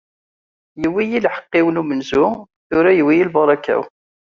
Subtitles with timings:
[0.85, 2.25] iwwi-yi lḥeqq-iw n umenzu,
[2.69, 3.81] tura yewwi-yi lbaṛaka-w.